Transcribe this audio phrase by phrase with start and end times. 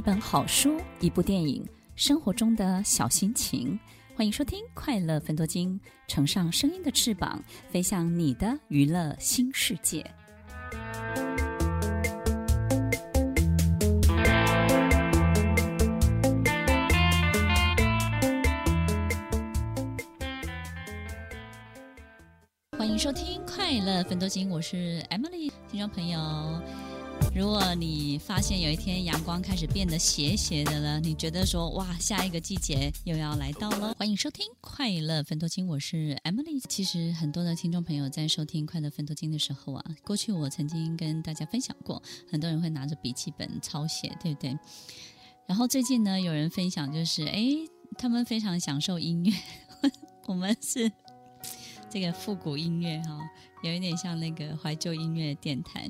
[0.00, 1.62] 一本好书，一部电影，
[1.94, 3.78] 生活中的小心情。
[4.16, 5.78] 欢迎收听《快乐分多金》，
[6.08, 10.02] 乘上声音的翅膀，飞向你的娱乐新世界。
[22.78, 26.18] 欢迎收听《快乐分多金》，我是 Emily，听众朋友。
[27.34, 33.94] 如果你发现有一天阳光开始变得斜斜的了，你觉得说哇，下一个季节又要来到了。
[33.98, 36.60] 欢迎收听《快乐分多金》，我是 Emily。
[36.68, 44.58] 其实很多的听众朋友在收听《快乐分多金》的时候啊，过去我曾经跟大家分享过，很多人会拿着笔记本抄写，对不对？
[45.46, 47.44] 然后最近呢，有人分享就是，哎，
[47.96, 49.32] 他们非常享受音乐，
[50.26, 50.90] 我们是
[51.88, 53.18] 这个复古音乐哈、
[53.62, 55.88] 有一点像那个怀旧音乐电台。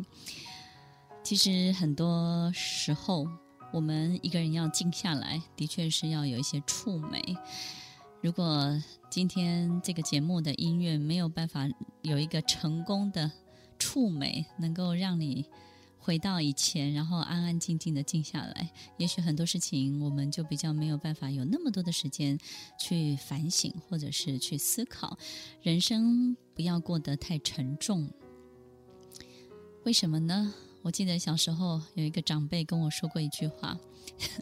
[1.31, 3.25] 其实很多时候，
[3.73, 7.23] 我们一个人要静下来，的确是要有一些触媒。
[8.21, 8.77] 如果
[9.09, 11.69] 今天这个节目的音乐没有办法
[12.03, 13.31] 有一个成功的
[13.79, 15.47] 触媒，能够让你
[16.01, 22.37] 回到以前，然后安安静静的静下来，也许很多事情我们就比较没有办法有那么多的时间
[22.77, 25.17] 去反省，或者是去思考。
[25.63, 28.11] 人生不要过得太沉重，
[29.85, 30.53] 为什么呢？
[30.83, 33.79] 我记得小时候有一个长辈跟我说过一句话，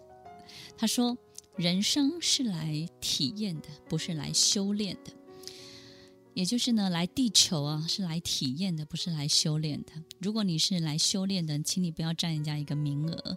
[0.78, 1.19] 他说
[1.56, 5.12] ：“人生是来体验的，不是来修炼的。
[6.34, 9.92] 也就是呢，来地球啊是来体验的，不是来修炼的。
[10.20, 13.36] 如果你是来修炼的，请你不要占人家一个名额。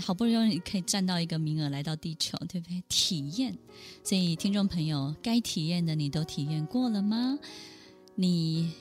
[0.00, 2.82] 好不容易可以占到一个名额来到地球，对不对？
[2.88, 3.56] 体验。
[4.02, 7.38] 所以听众朋友，该体验的你都体验过了吗？
[8.16, 8.72] 你？”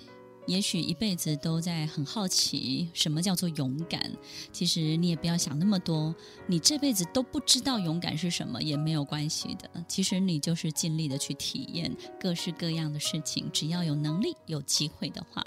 [0.47, 4.11] 也许一辈子都在很好奇什么叫做勇敢，
[4.51, 6.13] 其实你也不要想那么多，
[6.47, 9.69] 你这辈子都不知道勇敢是什么也没有关系的。
[9.87, 15.43] 其实你就是尽力的去体验各式各样的事情，只要有能力、有机会的话，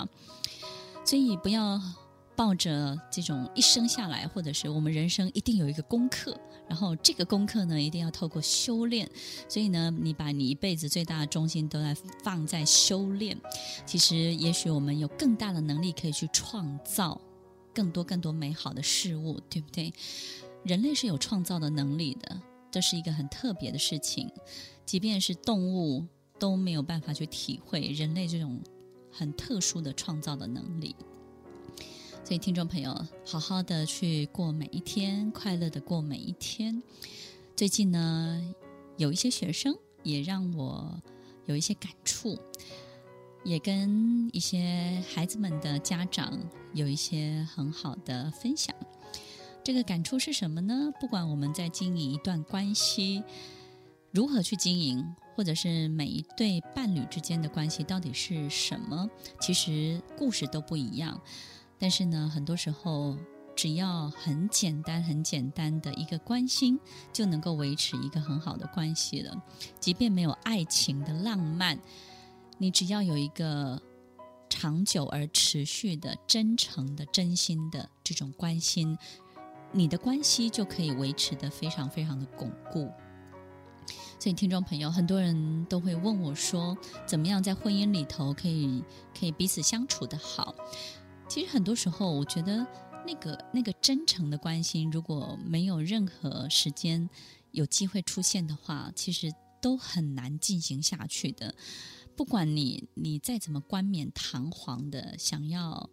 [1.04, 1.80] 所以不要。
[2.36, 9.08] 抱着这种一生下来，或者是我们人生一定有一个功课，然后这个功课呢，一定要透过修炼。
[9.48, 13.36] 所以呢，你把你一辈子最大的重心都在放在修炼。
[13.86, 17.20] 其实，也许我们有更大的能力可以去创造
[17.72, 19.92] 更多更多美好的事物，对不对？
[20.64, 22.40] 人类是有创造的能力的，
[22.70, 24.30] 这是一个很特别的事情。
[24.86, 26.04] 即便是动物
[26.38, 28.60] 都没有办法去体会人类这种
[29.10, 30.96] 很特殊的创造的能力。
[32.24, 36.82] 所以，听众朋友，好好的去过每一天，快乐的过每一天。
[37.54, 38.42] 最近呢，
[38.96, 40.98] 有一些学生也让我
[41.44, 42.38] 有一些感触，
[43.44, 46.40] 也跟一些孩子们的家长
[46.72, 48.74] 有一些很好的分享。
[49.62, 50.90] 这个感触是什么呢？
[50.98, 53.22] 不管我们在经营一段关系，
[54.12, 59.10] 如何去经营，或者是每一对伴侣之间的关系到底是什么，
[59.42, 61.20] 其实故事都不一样。
[61.78, 63.16] 但是呢，很多时候
[63.54, 66.78] 只要很简单、很简单的一个关心，
[67.12, 69.42] 就能够维持一个很好的关系了。
[69.78, 71.78] 即便没有爱情的浪漫，
[72.58, 73.80] 你只要有一个
[74.48, 78.96] 长久而持续的、真诚的、真心的这种关心，
[79.72, 82.90] 你的关系就可以维持得非常非常的巩固。
[84.18, 86.74] 所以，听众朋友，很多人都会问我说，
[87.04, 88.82] 怎么样在婚姻里头可以
[89.18, 90.54] 可以彼此相处得好？
[91.34, 92.64] 其实很多时候，我觉得
[93.04, 97.10] 那个那个真诚的关心，如果没有任何时间
[97.50, 101.52] 有机会出现的话，其实都很难进行下去的。
[102.14, 105.90] 不管你你再怎么冠冕堂皇的想要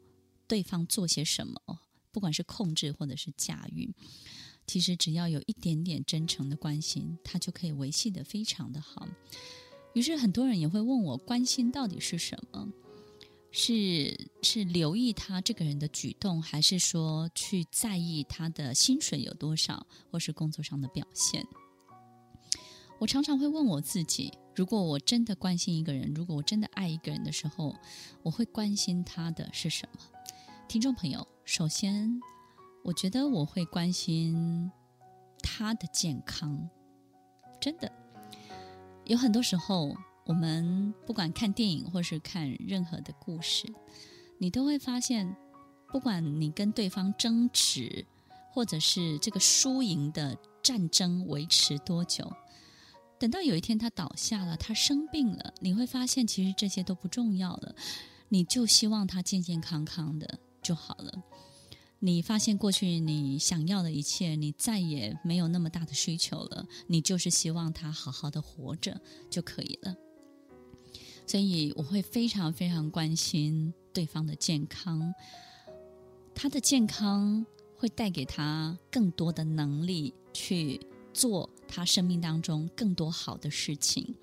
[0.47, 1.59] 对方做些什么，
[2.11, 3.91] 不管是控制或者是驾驭，
[4.67, 9.07] 其实只要有一点点真诚的关心，它就可以维系得非常的好。
[9.95, 12.71] 于是很多人也会问我，关心到底是什么？
[13.51, 21.45] 是是留意他这个人的举动，还是说去在意他的薪水有多少，或是工作上的表现？
[22.99, 27.75] 我常常会问我自己：如果我真的关心一个人，如果我真的爱一个人的时候，
[28.23, 29.99] 我会关心他的是什么？
[30.69, 32.21] 听众朋友，首先，
[32.85, 34.71] 我觉得我会关心
[35.41, 36.69] 他的健康。
[37.59, 37.91] 真的，
[39.03, 39.93] 有很多时候。
[40.31, 43.67] 我们不管看电影或是看任何的故事，
[44.37, 45.35] 你都会发现，
[45.91, 48.05] 不管你跟对方争执，
[48.53, 52.31] 或者是这个输赢的战争维持多久，
[53.19, 57.75] 等到有一天他倒下了，他生病了，你会发现其实这些都不重要了，
[58.29, 61.21] 你就希望他健健康康的就好了。
[61.99, 69.93] 你发现过去你想要的一切，你再也没有那么大的需求了，你就是希望他好好的活着就可以了。
[71.31, 75.13] 所以我会非常非常关心对方的健康，
[76.35, 77.45] 他的健康
[77.77, 80.77] 会带给他更多的能力去
[81.13, 84.13] 做他生命当中更多好的事情，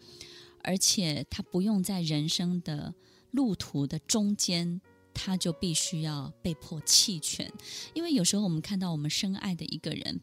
[0.63, 2.93] 而且他不用在人生的
[3.31, 4.79] 路途的中间，
[5.15, 7.51] 他就必须要被迫弃权，
[7.95, 10.21] 因为有时候我们看到我们深爱的一个人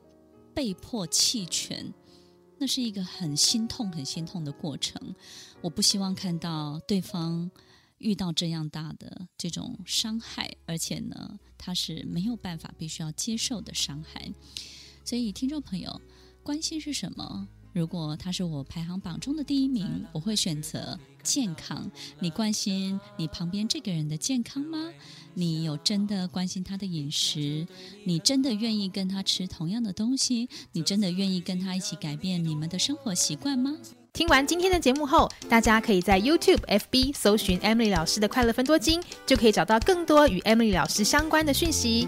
[0.53, 1.91] 被迫弃权。
[2.57, 5.16] 那是一个很心痛、很心痛的过程。
[5.62, 7.50] 我不希望看到对方
[7.98, 14.31] 遇到这样大的这种伤害，而且呢，他是没有办法、必须要接受的伤害。
[15.04, 16.02] 所以，听众朋友，
[16.44, 17.48] 关心是什么？
[17.75, 21.92] 如果他是我排行榜中的第一名，我会选择健康。
[22.19, 24.94] 你关心你旁边这个人的健康吗？
[25.33, 27.68] 你有真的关心他的饮食？
[28.06, 30.48] 你真的愿意跟他吃同样的东西？
[30.72, 33.75] 你真的愿意跟他一起改变你们的生活习惯吗？
[34.13, 42.07] 听完今天的节目后，大家可以在 YouTube、FB 搜寻 Emily 老师的快乐分多金，就可以找到更多与 Emily 老师相关的讯息。